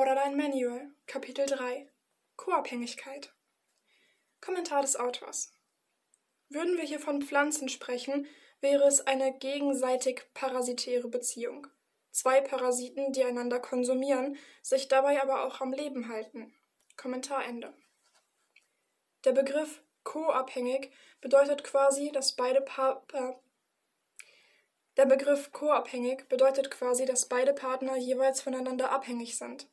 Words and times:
Borderline 0.00 0.34
Manual, 0.34 0.92
Kapitel 1.06 1.44
3 1.44 1.86
Co-Abhängigkeit. 2.36 3.34
Kommentar 4.40 4.80
des 4.80 4.96
Autors. 4.96 5.52
Würden 6.48 6.78
wir 6.78 6.84
hier 6.84 7.00
von 7.00 7.20
Pflanzen 7.20 7.68
sprechen, 7.68 8.26
wäre 8.62 8.84
es 8.84 9.06
eine 9.06 9.36
gegenseitig 9.36 10.22
parasitäre 10.32 11.08
Beziehung. 11.08 11.66
Zwei 12.12 12.40
Parasiten, 12.40 13.12
die 13.12 13.22
einander 13.24 13.60
konsumieren, 13.60 14.38
sich 14.62 14.88
dabei 14.88 15.20
aber 15.20 15.44
auch 15.44 15.60
am 15.60 15.70
Leben 15.70 16.08
halten. 16.08 16.50
Kommentarende. 16.96 17.74
Der 19.26 19.32
Begriff 19.32 19.82
co-abhängig 20.02 20.90
bedeutet 21.20 21.62
quasi, 21.62 22.10
dass 22.10 22.36
beide 22.36 22.62
pa 22.62 23.04
äh, 23.12 23.34
der 24.96 25.04
Begriff 25.04 25.52
co-abhängig 25.52 26.26
bedeutet 26.30 26.70
quasi, 26.70 27.04
dass 27.04 27.28
beide 27.28 27.52
Partner 27.52 27.98
jeweils 27.98 28.40
voneinander 28.40 28.92
abhängig 28.92 29.36
sind. 29.36 29.68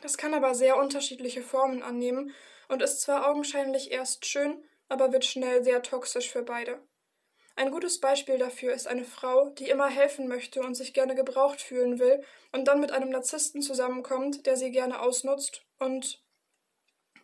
Das 0.00 0.16
kann 0.16 0.34
aber 0.34 0.54
sehr 0.54 0.76
unterschiedliche 0.76 1.42
Formen 1.42 1.82
annehmen 1.82 2.34
und 2.68 2.82
ist 2.82 3.00
zwar 3.00 3.28
augenscheinlich 3.28 3.90
erst 3.90 4.26
schön, 4.26 4.62
aber 4.88 5.12
wird 5.12 5.24
schnell 5.24 5.64
sehr 5.64 5.82
toxisch 5.82 6.30
für 6.30 6.42
beide. 6.42 6.80
Ein 7.56 7.72
gutes 7.72 7.98
Beispiel 7.98 8.38
dafür 8.38 8.72
ist 8.72 8.86
eine 8.86 9.04
Frau, 9.04 9.50
die 9.50 9.68
immer 9.68 9.88
helfen 9.88 10.28
möchte 10.28 10.60
und 10.60 10.76
sich 10.76 10.94
gerne 10.94 11.16
gebraucht 11.16 11.60
fühlen 11.60 11.98
will 11.98 12.22
und 12.52 12.68
dann 12.68 12.80
mit 12.80 12.92
einem 12.92 13.10
Narzissten 13.10 13.62
zusammenkommt, 13.62 14.46
der 14.46 14.56
sie 14.56 14.70
gerne 14.70 15.00
ausnutzt 15.00 15.64
und 15.80 16.22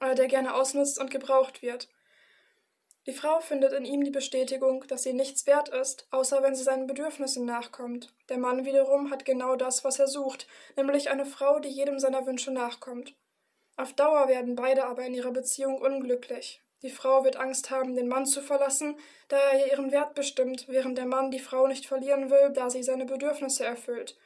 äh, 0.00 0.16
der 0.16 0.26
gerne 0.26 0.54
ausnutzt 0.54 0.98
und 0.98 1.12
gebraucht 1.12 1.62
wird. 1.62 1.88
Die 3.06 3.12
Frau 3.12 3.40
findet 3.40 3.72
in 3.72 3.84
ihm 3.84 4.02
die 4.02 4.10
Bestätigung, 4.10 4.86
dass 4.88 5.02
sie 5.02 5.12
nichts 5.12 5.46
wert 5.46 5.68
ist, 5.68 6.06
außer 6.10 6.42
wenn 6.42 6.54
sie 6.54 6.62
seinen 6.62 6.86
Bedürfnissen 6.86 7.44
nachkommt. 7.44 8.14
Der 8.30 8.38
Mann 8.38 8.64
wiederum 8.64 9.10
hat 9.10 9.26
genau 9.26 9.56
das, 9.56 9.84
was 9.84 9.98
er 9.98 10.06
sucht, 10.06 10.46
nämlich 10.76 11.10
eine 11.10 11.26
Frau, 11.26 11.58
die 11.58 11.68
jedem 11.68 11.98
seiner 11.98 12.24
Wünsche 12.26 12.50
nachkommt. 12.50 13.14
Auf 13.76 13.92
Dauer 13.92 14.28
werden 14.28 14.54
beide 14.54 14.86
aber 14.86 15.04
in 15.04 15.14
ihrer 15.14 15.32
Beziehung 15.32 15.78
unglücklich. 15.78 16.62
Die 16.82 16.90
Frau 16.90 17.24
wird 17.24 17.36
Angst 17.36 17.70
haben, 17.70 17.94
den 17.94 18.08
Mann 18.08 18.24
zu 18.24 18.40
verlassen, 18.40 18.96
da 19.28 19.36
er 19.36 19.70
ihren 19.70 19.90
Wert 19.90 20.14
bestimmt, 20.14 20.66
während 20.68 20.96
der 20.96 21.06
Mann 21.06 21.30
die 21.30 21.38
Frau 21.38 21.66
nicht 21.66 21.86
verlieren 21.86 22.30
will, 22.30 22.50
da 22.52 22.70
sie 22.70 22.82
seine 22.82 23.04
Bedürfnisse 23.04 23.64
erfüllt. 23.64 24.16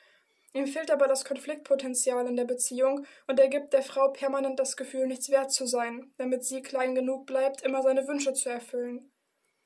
Ihm 0.55 0.67
fehlt 0.67 0.91
aber 0.91 1.09
das 1.09 1.25
Konfliktpotenzial 1.25 2.27
in 2.27 2.37
der 2.37 2.45
Beziehung 2.45 3.07
und 3.27 3.39
er 3.39 3.49
gibt 3.49 3.73
der 3.73 3.83
Frau 3.83 4.09
permanent 4.09 4.59
das 4.59 4.77
Gefühl, 4.77 5.07
nichts 5.07 5.29
wert 5.29 5.53
zu 5.53 5.67
sein, 5.67 6.13
damit 6.17 6.45
sie 6.45 6.63
klein 6.63 6.95
genug 6.95 7.27
bleibt, 7.27 7.63
immer 7.63 7.83
seine 7.83 8.09
Wünsche 8.09 8.33
zu 8.33 8.49
erfüllen. 8.49 9.13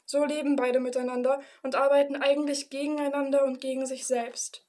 So 0.05 0.25
leben 0.25 0.57
beide 0.57 0.81
miteinander 0.81 1.41
und 1.63 1.77
arbeiten 1.77 2.17
eigentlich 2.17 2.69
gegeneinander 2.69 3.45
und 3.45 3.61
gegen 3.61 3.87
sich 3.87 4.07
selbst. 4.07 4.67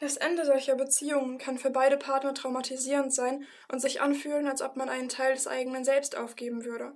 Das 0.00 0.16
Ende 0.16 0.46
solcher 0.46 0.76
Beziehungen 0.76 1.36
kann 1.36 1.58
für 1.58 1.68
beide 1.68 1.98
Partner 1.98 2.32
traumatisierend 2.32 3.12
sein 3.12 3.46
und 3.70 3.80
sich 3.80 4.00
anfühlen, 4.00 4.48
als 4.48 4.62
ob 4.62 4.76
man 4.76 4.88
einen 4.88 5.10
Teil 5.10 5.34
des 5.34 5.46
eigenen 5.46 5.84
Selbst 5.84 6.16
aufgeben 6.16 6.64
würde. 6.64 6.94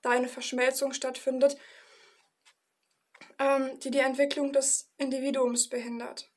Da 0.00 0.10
eine 0.10 0.28
Verschmelzung 0.28 0.94
stattfindet, 0.94 1.58
ähm, 3.38 3.78
die 3.80 3.90
die 3.90 3.98
Entwicklung 3.98 4.52
des 4.52 4.90
Individuums 4.96 5.68
behindert. 5.68 6.30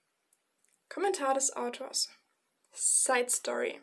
Kommentar 0.90 1.34
des 1.34 1.56
Autors. 1.56 2.10
Side 2.72 3.30
Story. 3.30 3.82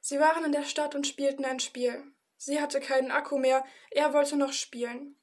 Sie 0.00 0.18
waren 0.18 0.44
in 0.44 0.52
der 0.52 0.64
Stadt 0.64 0.94
und 0.94 1.06
spielten 1.06 1.44
ein 1.44 1.60
Spiel. 1.60 2.02
Sie 2.36 2.60
hatte 2.60 2.80
keinen 2.80 3.10
Akku 3.10 3.38
mehr, 3.38 3.64
er 3.90 4.14
wollte 4.14 4.36
noch 4.36 4.52
spielen. 4.52 5.16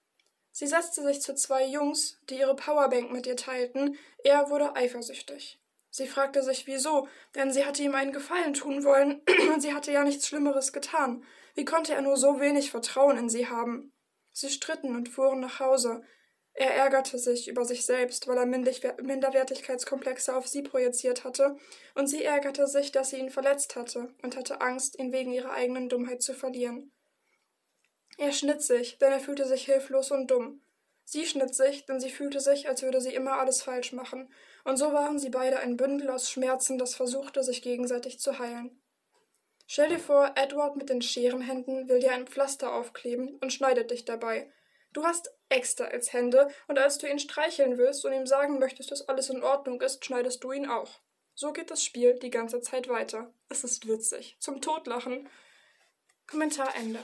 Sie 0.52 0.68
setzte 0.68 1.04
sich 1.04 1.22
zu 1.22 1.36
zwei 1.36 1.66
Jungs, 1.66 2.20
die 2.30 2.40
ihre 2.40 2.56
Powerbank 2.56 3.12
mit 3.12 3.28
ihr 3.28 3.36
teilten, 3.36 3.98
er 4.24 4.50
wurde 4.50 4.76
eifersüchtig. 4.76 5.60
Sie 5.90 6.08
fragte 6.08 6.44
sich 6.44 6.68
wieso, 6.68 7.08
denn 7.36 7.52
sie 7.52 7.66
hatte 7.66 7.82
ihm 7.82 7.96
einen 7.96 8.12
Gefallen 8.12 8.54
tun 8.54 8.84
wollen, 8.84 9.22
und 9.50 9.62
sie 9.62 9.74
hatte 9.74 9.92
ja 9.92 10.04
nichts 10.04 10.28
Schlimmeres 10.28 10.74
getan. 10.74 11.24
Wie 11.56 11.66
konnte 11.66 11.94
er 11.94 12.02
nur 12.02 12.18
so 12.18 12.40
wenig 12.40 12.72
Vertrauen 12.72 13.18
in 13.18 13.30
sie 13.30 13.48
haben? 13.48 13.94
Sie 14.32 14.50
stritten 14.50 14.96
und 14.96 15.10
fuhren 15.10 15.40
nach 15.40 15.60
Hause. 15.60 16.04
Er 16.60 16.74
ärgerte 16.74 17.20
sich 17.20 17.48
über 17.48 17.66
sich 17.66 17.86
selbst, 17.86 18.28
weil 18.28 18.40
er 18.40 18.48
Minderwertigkeitskomplexe 18.48 20.36
auf 20.36 20.48
sie 20.48 20.64
projiziert 20.64 21.24
hatte, 21.24 21.56
und 21.94 22.08
sie 22.08 22.24
ärgerte 22.24 22.66
sich, 22.66 22.92
dass 22.92 23.12
sie 23.12 23.18
ihn 23.18 23.30
verletzt 23.30 23.76
hatte 23.76 24.12
und 24.24 24.36
hatte 24.36 24.60
Angst, 24.60 24.98
ihn 24.98 25.12
wegen 25.12 25.32
ihrer 25.32 25.52
eigenen 25.52 25.88
Dummheit 25.88 26.24
zu 26.24 26.34
verlieren. 26.34 26.92
Er 28.18 28.32
schnitt 28.32 28.64
sich, 28.64 28.98
denn 28.98 29.12
er 29.12 29.20
fühlte 29.20 29.46
sich 29.46 29.66
hilflos 29.66 30.10
und 30.10 30.32
dumm. 30.32 30.64
Sie 31.06 31.28
schnitt 31.28 31.54
sich, 31.54 31.86
denn 31.86 32.00
sie 32.00 32.10
fühlte 32.10 32.40
sich, 32.40 32.68
als 32.68 32.82
würde 32.82 33.02
sie 33.02 33.14
immer 33.14 33.34
alles 33.34 33.62
falsch 33.62 33.94
machen, 33.94 34.34
und 34.64 34.78
so 34.78 34.92
waren 34.94 35.20
sie 35.20 35.30
beide 35.30 35.60
ein 35.60 35.78
Bündel 35.78 36.10
aus 36.10 36.32
Schmerzen, 36.32 36.80
das 36.80 36.96
versuchte, 36.96 37.44
sich 37.44 37.62
gegenseitig 37.62 38.20
zu 38.20 38.40
heilen. 38.40 38.82
Stell 39.68 39.90
dir 39.90 40.00
vor, 40.00 40.32
Edward 40.34 40.76
mit 40.76 40.90
den 40.90 41.04
Scherenhänden 41.04 41.88
will 41.88 42.00
dir 42.00 42.14
ein 42.14 42.26
Pflaster 42.26 42.74
aufkleben 42.74 43.38
und 43.42 43.54
schneidet 43.54 43.92
dich 43.92 44.06
dabei, 44.06 44.52
Du 44.94 45.04
hast 45.04 45.32
extra 45.50 45.86
als 45.86 46.14
Hände, 46.14 46.50
und 46.68 46.80
als 46.80 46.98
du 46.98 47.08
ihn 47.08 47.20
streicheln 47.20 47.78
willst 47.78 48.06
und 48.06 48.14
ihm 48.14 48.28
sagen 48.28 48.60
möchtest, 48.60 48.92
dass 48.92 49.08
alles 49.08 49.30
in 49.30 49.44
Ordnung 49.44 49.82
ist, 49.82 50.04
schneidest 50.04 50.44
du 50.44 50.52
ihn 50.52 50.70
auch. 50.70 51.00
So 51.36 51.54
geht 51.54 51.70
das 51.70 51.84
Spiel 51.84 52.18
die 52.18 52.32
ganze 52.32 52.62
Zeit 52.62 52.90
weiter. 52.90 53.32
Es 53.50 53.64
ist 53.64 53.88
witzig. 53.88 54.38
Zum 54.40 54.60
Totlachen. 54.60 55.30
Kommentar 56.26 56.76
Ende. 56.76 57.00